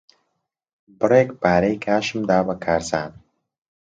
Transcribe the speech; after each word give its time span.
بڕێک 0.99 1.29
پارەی 1.41 1.81
کاشم 1.85 2.19
دا 2.29 2.39
بە 2.47 2.55
کارزان. 2.63 3.11